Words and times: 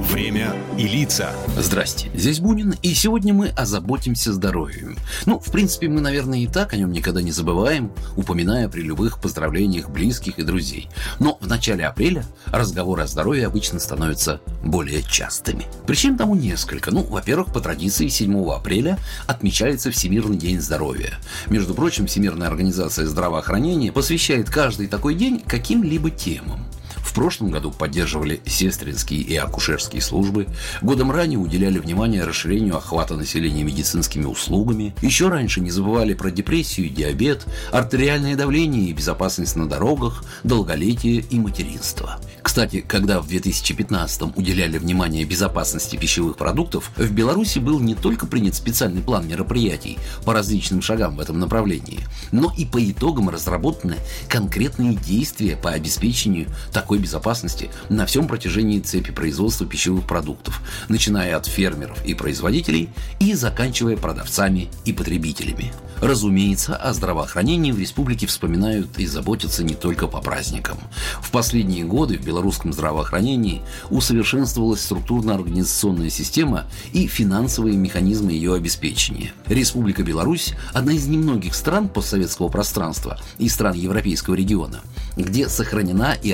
Время 0.00 0.54
и 0.78 0.88
лица. 0.88 1.30
Здрасте, 1.58 2.10
здесь 2.14 2.40
Бунин, 2.40 2.74
и 2.82 2.94
сегодня 2.94 3.34
мы 3.34 3.48
озаботимся 3.48 4.32
здоровьем. 4.32 4.96
Ну, 5.26 5.38
в 5.38 5.52
принципе, 5.52 5.88
мы, 5.88 6.00
наверное, 6.00 6.38
и 6.38 6.46
так 6.46 6.72
о 6.72 6.76
нем 6.76 6.90
никогда 6.90 7.20
не 7.20 7.32
забываем, 7.32 7.92
упоминая 8.16 8.68
при 8.70 8.80
любых 8.80 9.20
поздравлениях 9.20 9.90
близких 9.90 10.38
и 10.38 10.42
друзей. 10.42 10.88
Но 11.18 11.36
в 11.40 11.46
начале 11.46 11.86
апреля 11.86 12.24
разговоры 12.46 13.02
о 13.02 13.06
здоровье 13.06 13.46
обычно 13.46 13.78
становятся 13.78 14.40
более 14.64 15.02
частыми. 15.02 15.66
Причин 15.86 16.16
тому 16.16 16.34
несколько. 16.34 16.90
Ну, 16.90 17.02
во-первых, 17.02 17.52
по 17.52 17.60
традиции 17.60 18.08
7 18.08 18.50
апреля 18.52 18.98
отмечается 19.26 19.90
Всемирный 19.90 20.38
день 20.38 20.62
здоровья. 20.62 21.12
Между 21.48 21.74
прочим, 21.74 22.06
Всемирная 22.06 22.48
организация 22.48 23.06
здравоохранения 23.06 23.92
посвящает 23.92 24.48
каждый 24.48 24.86
такой 24.86 25.14
день 25.14 25.42
каким-либо 25.46 26.10
темам. 26.10 26.69
В 27.10 27.12
прошлом 27.12 27.50
году 27.50 27.72
поддерживали 27.72 28.40
сестринские 28.46 29.22
и 29.22 29.34
акушерские 29.34 30.00
службы, 30.00 30.46
годом 30.80 31.10
ранее 31.10 31.40
уделяли 31.40 31.80
внимание 31.80 32.22
расширению 32.22 32.76
охвата 32.76 33.16
населения 33.16 33.64
медицинскими 33.64 34.26
услугами, 34.26 34.94
еще 35.02 35.26
раньше 35.26 35.60
не 35.60 35.72
забывали 35.72 36.14
про 36.14 36.30
депрессию 36.30 36.88
диабет, 36.88 37.46
артериальное 37.72 38.36
давление 38.36 38.90
и 38.90 38.92
безопасность 38.92 39.56
на 39.56 39.68
дорогах, 39.68 40.24
долголетие 40.44 41.24
и 41.28 41.40
материнство. 41.40 42.20
Кстати, 42.42 42.80
когда 42.80 43.20
в 43.20 43.26
2015 43.26 44.36
уделяли 44.36 44.78
внимание 44.78 45.24
безопасности 45.24 45.96
пищевых 45.96 46.36
продуктов, 46.36 46.92
в 46.96 47.10
Беларуси 47.10 47.58
был 47.58 47.80
не 47.80 47.96
только 47.96 48.26
принят 48.26 48.54
специальный 48.54 49.02
план 49.02 49.26
мероприятий 49.26 49.98
по 50.24 50.32
различным 50.32 50.80
шагам 50.80 51.16
в 51.16 51.20
этом 51.20 51.40
направлении, 51.40 51.98
но 52.30 52.54
и 52.56 52.64
по 52.64 52.78
итогам 52.88 53.30
разработаны 53.30 53.96
конкретные 54.28 54.94
действия 54.94 55.56
по 55.56 55.70
обеспечению 55.70 56.46
такой 56.72 56.99
безопасности 57.00 57.70
на 57.88 58.06
всем 58.06 58.28
протяжении 58.28 58.80
цепи 58.80 59.10
производства 59.10 59.66
пищевых 59.66 60.06
продуктов, 60.06 60.60
начиная 60.88 61.36
от 61.36 61.46
фермеров 61.46 62.04
и 62.04 62.14
производителей 62.14 62.90
и 63.18 63.34
заканчивая 63.34 63.96
продавцами 63.96 64.68
и 64.84 64.92
потребителями. 64.92 65.72
Разумеется, 66.00 66.76
о 66.76 66.94
здравоохранении 66.94 67.72
в 67.72 67.78
республике 67.78 68.26
вспоминают 68.26 68.98
и 68.98 69.06
заботятся 69.06 69.62
не 69.62 69.74
только 69.74 70.06
по 70.06 70.20
праздникам. 70.20 70.78
В 71.20 71.30
последние 71.30 71.84
годы 71.84 72.16
в 72.16 72.24
белорусском 72.24 72.72
здравоохранении 72.72 73.62
усовершенствовалась 73.90 74.80
структурно-организационная 74.80 76.08
система 76.08 76.64
и 76.92 77.06
финансовые 77.06 77.76
механизмы 77.76 78.32
ее 78.32 78.54
обеспечения. 78.54 79.32
Республика 79.46 80.02
Беларусь– 80.02 80.54
одна 80.72 80.92
из 80.92 81.06
немногих 81.06 81.54
стран 81.54 81.88
постсоветского 81.88 82.48
пространства 82.48 83.18
и 83.36 83.48
стран 83.50 83.74
Европейского 83.74 84.34
региона, 84.34 84.80
где 85.16 85.48
сохранена 85.50 86.14
и 86.14 86.32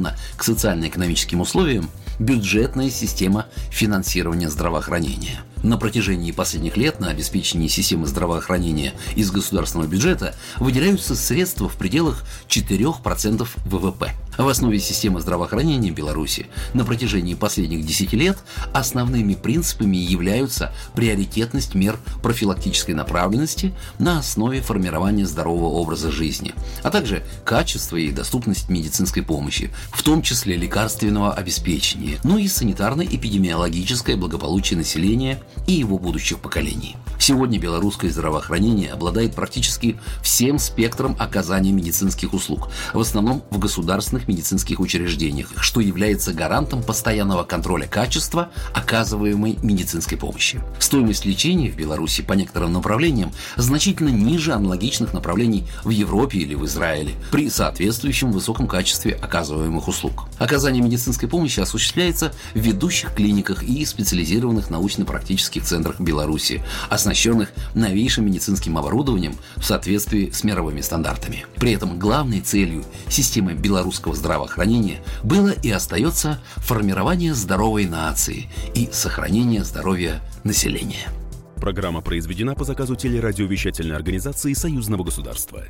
адаптирована 0.00 0.16
к 0.36 0.44
социально-экономическим 0.44 1.40
условиям 1.40 1.90
бюджетная 2.18 2.90
система 2.90 3.46
финансирования 3.70 4.48
здравоохранения. 4.48 5.40
На 5.62 5.76
протяжении 5.76 6.32
последних 6.32 6.76
лет 6.76 7.00
на 7.00 7.10
обеспечение 7.10 7.68
системы 7.68 8.06
здравоохранения 8.06 8.94
из 9.14 9.30
государственного 9.30 9.88
бюджета 9.88 10.34
выделяются 10.58 11.14
средства 11.14 11.68
в 11.68 11.76
пределах 11.76 12.24
4% 12.48 13.46
ВВП. 13.66 14.12
В 14.40 14.48
основе 14.48 14.78
системы 14.80 15.20
здравоохранения 15.20 15.90
Беларуси 15.90 16.46
на 16.72 16.86
протяжении 16.86 17.34
последних 17.34 17.84
10 17.84 18.14
лет 18.14 18.38
основными 18.72 19.34
принципами 19.34 19.98
являются 19.98 20.72
приоритетность 20.94 21.74
мер 21.74 21.98
профилактической 22.22 22.92
направленности 22.92 23.74
на 23.98 24.20
основе 24.20 24.62
формирования 24.62 25.26
здорового 25.26 25.74
образа 25.74 26.10
жизни, 26.10 26.54
а 26.82 26.90
также 26.90 27.22
качество 27.44 27.96
и 27.96 28.10
доступность 28.10 28.70
медицинской 28.70 29.22
помощи, 29.22 29.70
в 29.92 30.02
том 30.02 30.22
числе 30.22 30.56
лекарственного 30.56 31.34
обеспечения, 31.34 32.18
ну 32.24 32.38
и 32.38 32.46
санитарно-эпидемиологическое 32.46 34.16
благополучие 34.16 34.78
населения 34.78 35.42
и 35.66 35.74
его 35.74 35.98
будущих 35.98 36.38
поколений. 36.38 36.96
Сегодня 37.18 37.58
белорусское 37.58 38.10
здравоохранение 38.10 38.90
обладает 38.90 39.34
практически 39.34 40.00
всем 40.22 40.58
спектром 40.58 41.14
оказания 41.18 41.72
медицинских 41.72 42.32
услуг, 42.32 42.70
в 42.94 43.00
основном 43.00 43.44
в 43.50 43.58
государственных 43.58 44.29
медицинских 44.30 44.80
учреждениях, 44.80 45.52
что 45.56 45.80
является 45.80 46.32
гарантом 46.32 46.82
постоянного 46.82 47.42
контроля 47.42 47.86
качества 47.86 48.50
оказываемой 48.72 49.58
медицинской 49.62 50.16
помощи. 50.16 50.60
Стоимость 50.78 51.24
лечения 51.24 51.70
в 51.70 51.76
Беларуси 51.76 52.22
по 52.22 52.34
некоторым 52.34 52.72
направлениям 52.72 53.32
значительно 53.56 54.10
ниже 54.10 54.52
аналогичных 54.52 55.12
направлений 55.12 55.66
в 55.84 55.90
Европе 55.90 56.38
или 56.38 56.54
в 56.54 56.64
Израиле 56.64 57.14
при 57.30 57.50
соответствующем 57.50 58.32
высоком 58.32 58.66
качестве 58.66 59.12
оказываемых 59.14 59.88
услуг. 59.88 60.28
Оказание 60.38 60.82
медицинской 60.82 61.28
помощи 61.28 61.60
осуществляется 61.60 62.32
в 62.54 62.58
ведущих 62.58 63.14
клиниках 63.14 63.62
и 63.62 63.84
специализированных 63.84 64.70
научно-практических 64.70 65.64
центрах 65.64 66.00
Беларуси, 66.00 66.62
оснащенных 66.88 67.52
новейшим 67.74 68.26
медицинским 68.26 68.78
оборудованием 68.78 69.34
в 69.56 69.64
соответствии 69.64 70.30
с 70.30 70.44
мировыми 70.44 70.80
стандартами. 70.80 71.46
При 71.56 71.72
этом 71.72 71.98
главной 71.98 72.40
целью 72.40 72.84
системы 73.08 73.54
белорусского 73.54 74.14
здравоохранения 74.20 75.02
было 75.24 75.48
и 75.48 75.70
остается 75.70 76.40
формирование 76.56 77.34
здоровой 77.34 77.86
нации 77.86 78.48
и 78.74 78.88
сохранение 78.92 79.64
здоровья 79.64 80.20
населения. 80.44 81.08
Программа 81.56 82.00
произведена 82.00 82.54
по 82.54 82.64
заказу 82.64 82.96
телерадиовещательной 82.96 83.96
организации 83.96 84.52
Союзного 84.52 85.04
государства. 85.04 85.64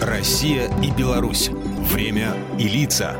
Россия 0.00 0.70
и 0.82 0.90
Беларусь. 0.90 1.50
Время 1.92 2.34
и 2.58 2.68
лица. 2.68 3.16